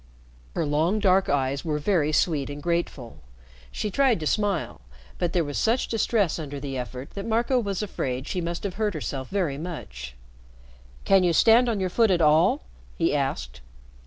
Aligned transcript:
Her 0.55 0.65
long, 0.65 0.97
dark 0.97 1.29
eyes 1.29 1.63
were 1.63 1.77
very 1.77 2.11
sweet 2.11 2.49
and 2.49 2.59
grateful. 2.59 3.19
She 3.71 3.91
tried 3.91 4.19
to 4.21 4.25
smile, 4.25 4.81
but 5.19 5.31
there 5.31 5.43
was 5.43 5.59
such 5.59 5.87
distress 5.89 6.39
under 6.39 6.59
the 6.59 6.75
effort 6.75 7.11
that 7.11 7.23
Marco 7.23 7.59
was 7.59 7.83
afraid 7.83 8.27
she 8.27 8.41
must 8.41 8.63
have 8.63 8.73
hurt 8.81 8.95
herself 8.95 9.29
very 9.29 9.59
much. 9.59 10.15
"Can 11.05 11.23
you 11.23 11.33
stand 11.33 11.69
on 11.69 11.79
your 11.79 11.91
foot 11.91 12.09
at 12.09 12.19
all?" 12.19 12.63
he 12.97 13.13
asked. 13.15 13.61